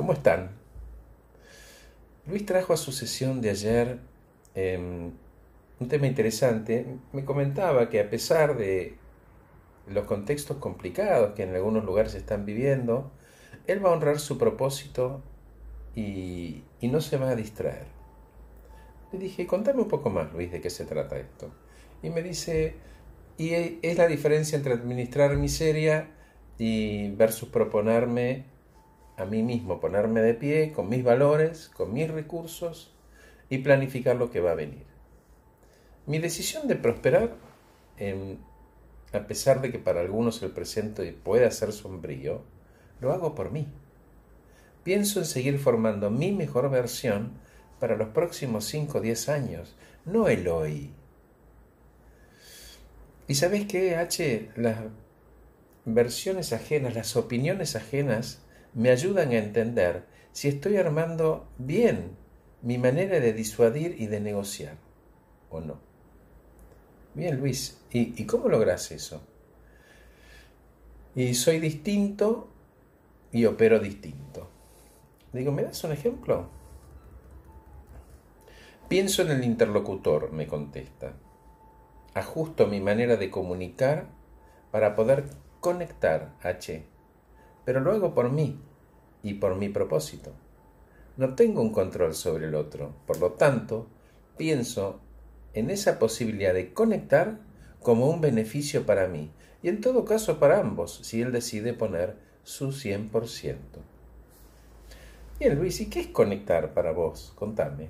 ¿Cómo 0.00 0.14
están? 0.14 0.52
Luis 2.26 2.46
trajo 2.46 2.72
a 2.72 2.78
su 2.78 2.90
sesión 2.90 3.42
de 3.42 3.50
ayer 3.50 3.98
em, 4.54 5.12
un 5.78 5.88
tema 5.88 6.06
interesante. 6.06 6.86
Me 7.12 7.26
comentaba 7.26 7.90
que 7.90 8.00
a 8.00 8.08
pesar 8.08 8.56
de 8.56 8.94
los 9.86 10.06
contextos 10.06 10.56
complicados 10.56 11.34
que 11.34 11.42
en 11.42 11.54
algunos 11.54 11.84
lugares 11.84 12.14
están 12.14 12.46
viviendo, 12.46 13.12
él 13.66 13.84
va 13.84 13.90
a 13.90 13.92
honrar 13.92 14.20
su 14.20 14.38
propósito 14.38 15.22
y, 15.94 16.62
y 16.80 16.88
no 16.88 17.02
se 17.02 17.18
va 17.18 17.28
a 17.28 17.36
distraer. 17.36 17.84
Le 19.12 19.18
dije, 19.18 19.46
contame 19.46 19.82
un 19.82 19.88
poco 19.88 20.08
más, 20.08 20.32
Luis, 20.32 20.50
de 20.50 20.62
qué 20.62 20.70
se 20.70 20.86
trata 20.86 21.18
esto. 21.18 21.50
Y 22.02 22.08
me 22.08 22.22
dice, 22.22 22.74
y 23.36 23.52
es 23.82 23.98
la 23.98 24.06
diferencia 24.06 24.56
entre 24.56 24.72
administrar 24.72 25.36
miseria 25.36 26.08
y 26.56 27.10
versus 27.10 27.50
proponerme 27.50 28.46
a 29.20 29.26
mí 29.26 29.42
mismo, 29.42 29.80
ponerme 29.80 30.22
de 30.22 30.34
pie 30.34 30.72
con 30.72 30.88
mis 30.88 31.04
valores, 31.04 31.68
con 31.68 31.92
mis 31.92 32.10
recursos 32.10 32.92
y 33.48 33.58
planificar 33.58 34.16
lo 34.16 34.30
que 34.30 34.40
va 34.40 34.52
a 34.52 34.56
venir. 34.56 34.84
Mi 36.06 36.18
decisión 36.18 36.66
de 36.68 36.76
prosperar, 36.76 37.36
a 39.12 39.26
pesar 39.26 39.60
de 39.60 39.70
que 39.70 39.78
para 39.78 40.00
algunos 40.00 40.42
el 40.42 40.50
presente 40.50 41.12
pueda 41.12 41.50
ser 41.50 41.72
sombrío, 41.72 42.42
lo 43.00 43.12
hago 43.12 43.34
por 43.34 43.52
mí. 43.52 43.68
Pienso 44.82 45.20
en 45.20 45.26
seguir 45.26 45.58
formando 45.58 46.10
mi 46.10 46.32
mejor 46.32 46.70
versión 46.70 47.32
para 47.78 47.96
los 47.96 48.08
próximos 48.08 48.64
5 48.66 48.98
o 48.98 49.00
10 49.00 49.28
años, 49.28 49.76
no 50.04 50.28
el 50.28 50.48
hoy. 50.48 50.92
¿Y 53.28 53.34
sabes 53.34 53.66
qué, 53.66 53.96
H? 53.96 54.50
Las 54.56 54.78
versiones 55.84 56.52
ajenas, 56.52 56.94
las 56.94 57.16
opiniones 57.16 57.76
ajenas, 57.76 58.42
me 58.74 58.90
ayudan 58.90 59.30
a 59.30 59.38
entender 59.38 60.04
si 60.32 60.48
estoy 60.48 60.76
armando 60.76 61.48
bien 61.58 62.16
mi 62.62 62.78
manera 62.78 63.20
de 63.20 63.32
disuadir 63.32 63.96
y 63.98 64.06
de 64.06 64.20
negociar 64.20 64.76
o 65.50 65.60
no. 65.60 65.78
Bien, 67.14 67.38
Luis, 67.38 67.80
¿y, 67.90 68.24
cómo 68.24 68.48
logras 68.48 68.92
eso? 68.92 69.22
Y 71.14 71.34
soy 71.34 71.58
distinto 71.58 72.48
y 73.32 73.46
opero 73.46 73.80
distinto. 73.80 74.48
Digo, 75.32 75.50
¿me 75.50 75.62
das 75.62 75.82
un 75.82 75.92
ejemplo? 75.92 76.48
Pienso 78.88 79.22
en 79.22 79.30
el 79.30 79.44
interlocutor, 79.44 80.32
me 80.32 80.46
contesta. 80.46 81.14
Ajusto 82.14 82.66
mi 82.66 82.80
manera 82.80 83.16
de 83.16 83.30
comunicar 83.30 84.06
para 84.70 84.94
poder 84.94 85.24
conectar 85.60 86.34
H 86.42 86.84
pero 87.64 87.80
lo 87.80 87.92
hago 87.92 88.14
por 88.14 88.30
mí 88.30 88.58
y 89.22 89.34
por 89.34 89.56
mi 89.56 89.68
propósito. 89.68 90.32
No 91.16 91.34
tengo 91.34 91.60
un 91.60 91.72
control 91.72 92.14
sobre 92.14 92.46
el 92.46 92.54
otro, 92.54 92.94
por 93.06 93.18
lo 93.20 93.32
tanto, 93.32 93.86
pienso 94.36 95.00
en 95.52 95.70
esa 95.70 95.98
posibilidad 95.98 96.54
de 96.54 96.72
conectar 96.72 97.40
como 97.82 98.08
un 98.08 98.20
beneficio 98.20 98.86
para 98.86 99.08
mí 99.08 99.30
y 99.62 99.68
en 99.68 99.80
todo 99.80 100.04
caso 100.04 100.38
para 100.38 100.60
ambos, 100.60 101.00
si 101.02 101.20
él 101.20 101.32
decide 101.32 101.74
poner 101.74 102.16
su 102.42 102.72
100%. 102.72 103.56
Bien, 105.38 105.58
Luis, 105.58 105.80
¿y 105.80 105.88
qué 105.88 106.00
es 106.00 106.06
conectar 106.08 106.74
para 106.74 106.92
vos? 106.92 107.32
Contame. 107.34 107.88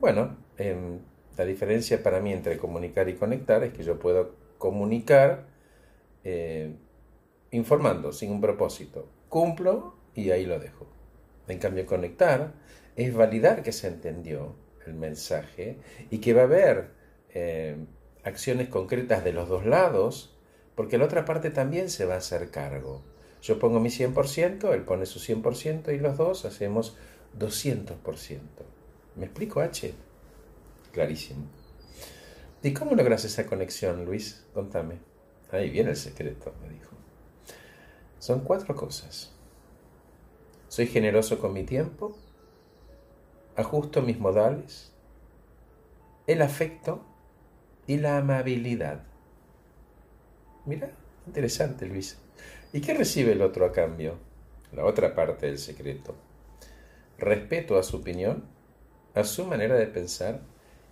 Bueno, 0.00 0.36
em, 0.58 0.98
la 1.36 1.44
diferencia 1.44 2.02
para 2.02 2.20
mí 2.20 2.32
entre 2.32 2.56
comunicar 2.56 3.08
y 3.08 3.14
conectar 3.14 3.62
es 3.64 3.72
que 3.72 3.82
yo 3.82 3.98
puedo 3.98 4.34
comunicar 4.58 5.46
eh, 6.24 6.74
informando 7.50 8.12
sin 8.12 8.30
un 8.30 8.40
propósito. 8.40 9.08
Cumplo 9.28 9.94
y 10.14 10.30
ahí 10.30 10.46
lo 10.46 10.58
dejo. 10.58 10.86
En 11.48 11.58
cambio, 11.58 11.86
conectar 11.86 12.54
es 12.96 13.14
validar 13.14 13.62
que 13.62 13.72
se 13.72 13.88
entendió 13.88 14.54
el 14.86 14.94
mensaje 14.94 15.78
y 16.10 16.18
que 16.18 16.32
va 16.32 16.42
a 16.42 16.44
haber 16.44 16.90
eh, 17.34 17.76
acciones 18.24 18.68
concretas 18.68 19.24
de 19.24 19.32
los 19.32 19.48
dos 19.48 19.66
lados, 19.66 20.34
porque 20.74 20.98
la 20.98 21.04
otra 21.04 21.24
parte 21.24 21.50
también 21.50 21.90
se 21.90 22.04
va 22.04 22.14
a 22.14 22.18
hacer 22.18 22.50
cargo. 22.50 23.02
Yo 23.42 23.58
pongo 23.58 23.78
mi 23.78 23.90
100%, 23.90 24.72
él 24.72 24.82
pone 24.82 25.06
su 25.06 25.20
100% 25.20 25.94
y 25.94 25.98
los 25.98 26.16
dos 26.16 26.44
hacemos 26.44 26.96
200%. 27.38 28.38
¿Me 29.14 29.26
explico, 29.26 29.60
H? 29.60 29.94
Clarísimo. 30.92 31.46
¿Y 32.62 32.72
cómo 32.72 32.94
logras 32.94 33.24
esa 33.24 33.46
conexión, 33.46 34.04
Luis? 34.04 34.44
Contame. 34.52 34.98
Ahí 35.52 35.70
viene 35.70 35.90
el 35.90 35.96
secreto, 35.96 36.52
me 36.60 36.68
dijo. 36.70 36.96
Son 38.26 38.40
cuatro 38.40 38.74
cosas. 38.74 39.30
Soy 40.66 40.88
generoso 40.88 41.38
con 41.38 41.52
mi 41.52 41.62
tiempo, 41.62 42.18
ajusto 43.54 44.02
mis 44.02 44.18
modales, 44.18 44.92
el 46.26 46.42
afecto 46.42 47.04
y 47.86 47.98
la 47.98 48.18
amabilidad. 48.18 49.04
Mira, 50.64 50.90
interesante 51.24 51.86
Luis. 51.86 52.18
¿Y 52.72 52.80
qué 52.80 52.94
recibe 52.94 53.30
el 53.30 53.42
otro 53.42 53.64
a 53.64 53.70
cambio? 53.70 54.18
La 54.72 54.84
otra 54.84 55.14
parte 55.14 55.46
del 55.46 55.58
secreto. 55.58 56.16
Respeto 57.18 57.78
a 57.78 57.84
su 57.84 57.98
opinión, 57.98 58.42
a 59.14 59.22
su 59.22 59.46
manera 59.46 59.76
de 59.76 59.86
pensar 59.86 60.40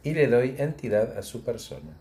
y 0.05 0.15
le 0.15 0.29
doy 0.29 0.55
entidad 0.59 1.19
a 1.19 1.23
su 1.23 1.43
persona. 1.43 1.99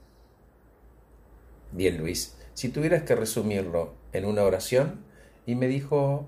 Bien 1.71 1.97
Luis, 1.97 2.37
si 2.53 2.69
tuvieras 2.69 3.01
que 3.01 3.15
resumirlo 3.15 3.95
en 4.11 4.25
una 4.25 4.43
oración, 4.43 5.11
y 5.45 5.55
me 5.55 5.67
dijo, 5.67 6.25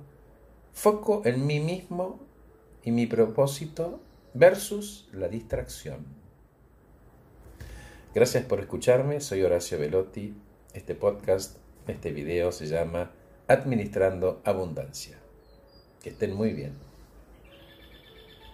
foco 0.73 1.21
en 1.25 1.45
mí 1.45 1.59
mismo 1.59 2.19
y 2.83 2.91
mi 2.91 3.07
propósito 3.07 4.01
versus 4.33 5.09
la 5.13 5.27
distracción. 5.27 6.05
Gracias 8.13 8.45
por 8.45 8.59
escucharme, 8.59 9.19
soy 9.19 9.43
Horacio 9.43 9.79
Velotti. 9.79 10.35
Este 10.73 10.95
podcast, 10.95 11.57
este 11.87 12.11
video 12.11 12.51
se 12.51 12.67
llama 12.67 13.11
Administrando 13.47 14.41
Abundancia. 14.43 15.17
Que 16.01 16.09
estén 16.09 16.33
muy 16.33 16.53
bien. 16.53 16.94